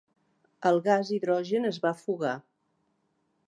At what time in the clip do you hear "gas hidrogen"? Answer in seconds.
0.87-1.71